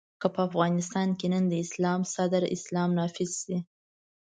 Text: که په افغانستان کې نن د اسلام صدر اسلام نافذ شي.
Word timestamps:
که 0.21 0.27
په 0.35 0.41
افغانستان 0.47 1.09
کې 1.19 1.27
نن 1.33 1.43
د 1.49 1.53
اسلام 1.65 2.01
صدر 2.15 2.43
اسلام 2.55 2.89
نافذ 2.99 3.31
شي. 3.43 3.57